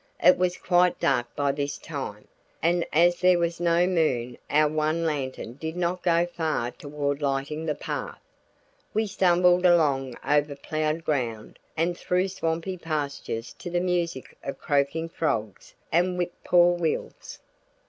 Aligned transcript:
It 0.19 0.35
was 0.35 0.57
quite 0.57 0.99
dark 0.99 1.27
by 1.35 1.51
this 1.51 1.77
time, 1.77 2.27
and 2.59 2.87
as 2.91 3.19
there 3.21 3.37
was 3.37 3.59
no 3.59 3.85
moon 3.85 4.39
our 4.49 4.67
one 4.67 5.05
lantern 5.05 5.53
did 5.53 5.75
not 5.77 6.01
go 6.01 6.25
far 6.25 6.71
toward 6.71 7.21
lighting 7.21 7.67
the 7.67 7.75
path. 7.75 8.19
We 8.95 9.05
stumbled 9.05 9.63
along 9.63 10.17
over 10.27 10.55
plowed 10.55 11.03
ground 11.05 11.59
and 11.77 11.95
through 11.95 12.29
swampy 12.29 12.77
pastures 12.79 13.53
to 13.59 13.69
the 13.69 13.79
music 13.79 14.35
of 14.41 14.57
croaking 14.57 15.09
frogs 15.09 15.75
and 15.91 16.17
whip 16.17 16.33
poor 16.43 16.75
wills. 16.75 17.37